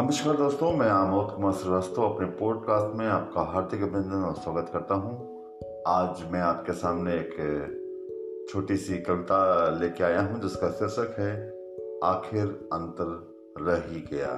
[0.00, 4.94] नमस्कार दोस्तों, मैं आमोद कुमार श्रीवास्तव अपने पॉडकास्ट में आपका हार्दिक अभिनंदन और स्वागत करता
[4.94, 5.42] हूँ।
[5.86, 7.34] आज मैं आपके सामने एक
[8.50, 11.48] छोटी सी कविता लेके आया हूँ, जिसका शीर्षक है,
[12.04, 14.34] आखिर अंतर रह ही गया।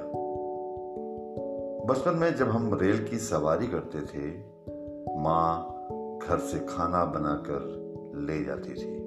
[1.86, 4.38] बचपन में जब हम रेल की सवारी करते थे,
[5.22, 5.58] माँ
[6.28, 7.60] घर से खाना बनाकर
[8.14, 9.05] ले जाती थी।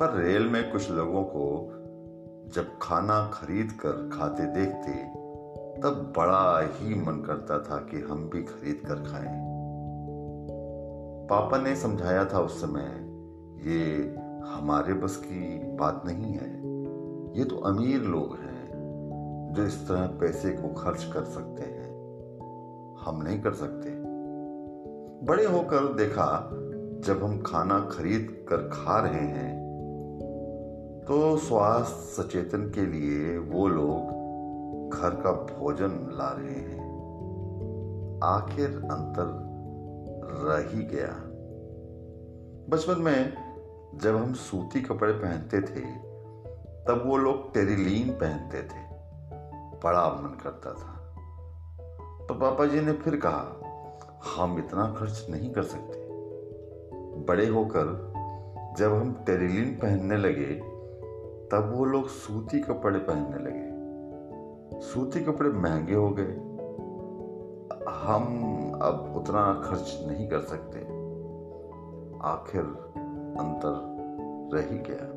[0.00, 1.70] पर रेल में कुछ लोगों को
[2.54, 4.90] जब खाना खरीद कर खाते देखते,
[5.80, 9.44] तब बड़ा ही मन करता था कि हम भी खरीद कर खाएँ।
[11.30, 12.86] पापा ने समझाया था उस समय,
[13.70, 14.14] ये
[14.46, 16.50] हमारे बस की बात नहीं है,
[17.38, 18.70] ये तो अमीर लोग हैं,
[19.56, 21.84] जो इस तरह पैसे को खर्च कर सकते हैं।
[23.00, 23.90] हम नहीं कर सकते।
[25.26, 26.50] बड़े होकर देखा,
[27.04, 29.63] जब हम खाना खरीद कर खा रहे हैं
[31.04, 34.14] तो स्वास्थ्य सचेतन के लिए वो लोग
[34.94, 36.84] घर का भोजन ला रहे हैं।
[38.24, 39.44] आखिर अंतर
[40.44, 41.30] रह ही गया।
[42.68, 43.32] बचपन में
[43.94, 45.80] जब हम सूती कपड़े पहनते थे,
[46.84, 48.84] तब वो लोग टेरिलीन पहनते थे।
[49.84, 51.14] बड़ा मन करता था।
[52.26, 53.60] तो पापा जी ने फिर कहा,
[54.36, 56.08] हम इतना खर्च नहीं कर सकते।
[57.24, 58.12] बड़े होकर
[58.78, 60.73] जब हम टेरिलीन पहनने लगे
[61.54, 63.74] तब वो लोग सूती कपड़े पहनने लगे।
[64.80, 66.32] सूती कपड़े महँगे हो गए।
[67.90, 68.24] हम
[68.82, 70.78] अब उतना खर्च नहीं कर सकते।
[72.28, 72.62] आखिर
[73.40, 73.94] अंतर
[74.54, 75.10] रह ही गया।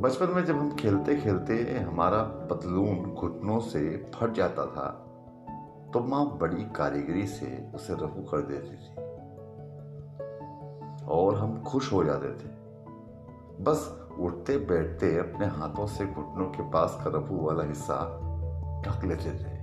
[0.00, 5.06] बचपन में जब हम खेलते खेलते हमारा पतलून घुटनों से फट जाता था
[5.92, 8.94] तो माँ बड़ी कारीगरी से उसे रफू कर देती थी।
[11.04, 12.60] और हम खुश हो जाते थे।
[13.64, 18.20] बस उठते बैठते अपने हाथों से घुटनों के पास का रफू वाला हिस्सा
[18.86, 19.60] ढक लेते थे।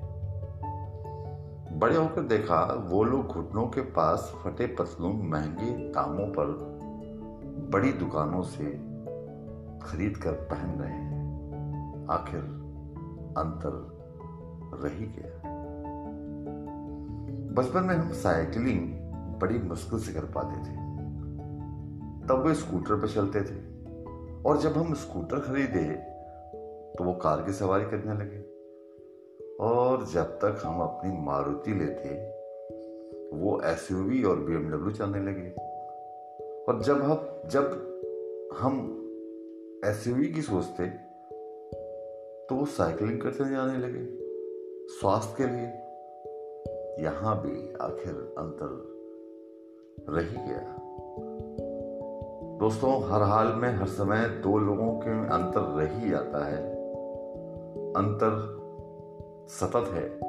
[1.77, 6.77] बड़े होकर देखा, वो लोग घुटनों के पास फटे पतलून महँगे दामों पर
[7.71, 8.65] बड़ी दुकानों से
[9.87, 11.17] खरीद कर पहन रहे हैं।
[12.11, 12.39] आखिर
[13.37, 13.97] अंतर
[14.83, 15.57] रही गया।
[17.53, 18.93] बचपन में हम साइकिलिंग
[19.41, 20.75] बड़ी मुश्किल से कर पाते थे।
[22.27, 23.76] तब वे स्कूटर पर चलते थे।
[24.47, 25.83] और जब हम स्कूटर खरीदे
[26.97, 28.39] तो वो कार की सवारी करने लगे।
[29.59, 32.09] और जब तक हम अपनी मारुति लेते,
[33.37, 35.49] वो एसयूवी और बी एमडब्ल्यू चलने लगे।
[36.65, 37.65] और जब हम जब
[38.59, 38.79] हम
[39.85, 40.87] एसयूवी की सोचते
[42.47, 44.05] तो वो साइकिलिंग करते जाने लगे,
[44.89, 48.69] स्वास्थ्य के लिए। यहाँ भी आखिर अंतर
[50.09, 50.86] रही गया।
[52.57, 56.75] दोस्तों, हर हाल में, हर समय दो लोगों के अंतर रह ही जाता है।
[57.93, 58.57] अंतर
[59.47, 60.19] सतत है,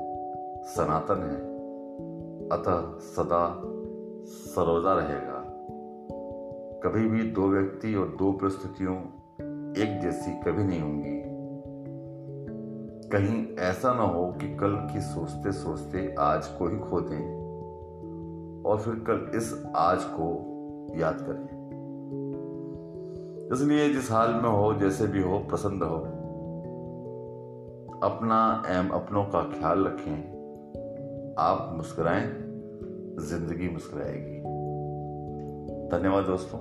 [0.64, 1.58] सनातन है।
[2.48, 3.62] अतः सदा
[4.26, 5.44] सरोजा रहेगा।
[6.84, 8.96] कभी भी दो व्यक्ति और दो परिस्थितियों
[9.72, 11.22] एक जैसी कभी नहीं होंगी।
[13.08, 17.38] कहीं ऐसा ना हो कि कल की सोचते सोचते आज को ही खो दें
[18.62, 20.44] और फिर कल इस आज को
[20.96, 21.57] याद करें।
[23.53, 25.97] इसलिए जिस हाल में हो, जैसे भी हो प्रसन्न रहो
[28.03, 30.38] अपना एम अपनों का ख्याल रखें।
[31.38, 32.26] आप मुस्कुराएँ,
[33.20, 34.38] ज़िंदगी मुस्कुराएगी।
[35.88, 36.58] धन्यवाद दोस्तों।